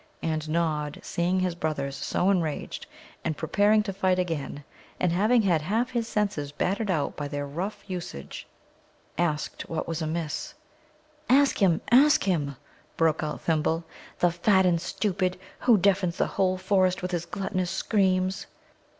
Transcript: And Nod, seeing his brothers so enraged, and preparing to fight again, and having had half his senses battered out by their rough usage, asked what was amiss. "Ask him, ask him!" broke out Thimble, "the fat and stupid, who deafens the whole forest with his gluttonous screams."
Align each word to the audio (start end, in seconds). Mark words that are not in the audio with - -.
And 0.23 0.49
Nod, 0.49 0.99
seeing 1.03 1.41
his 1.41 1.53
brothers 1.53 1.95
so 1.95 2.31
enraged, 2.31 2.87
and 3.23 3.37
preparing 3.37 3.83
to 3.83 3.93
fight 3.93 4.17
again, 4.17 4.63
and 4.99 5.11
having 5.11 5.43
had 5.43 5.61
half 5.61 5.91
his 5.91 6.07
senses 6.07 6.51
battered 6.51 6.89
out 6.89 7.15
by 7.15 7.27
their 7.27 7.45
rough 7.45 7.87
usage, 7.87 8.47
asked 9.19 9.69
what 9.69 9.87
was 9.87 10.01
amiss. 10.01 10.55
"Ask 11.29 11.59
him, 11.61 11.81
ask 11.91 12.23
him!" 12.23 12.55
broke 12.97 13.21
out 13.21 13.41
Thimble, 13.41 13.83
"the 14.17 14.31
fat 14.31 14.65
and 14.65 14.81
stupid, 14.81 15.37
who 15.59 15.77
deafens 15.77 16.17
the 16.17 16.25
whole 16.33 16.57
forest 16.57 17.03
with 17.03 17.11
his 17.11 17.27
gluttonous 17.27 17.69
screams." 17.69 18.47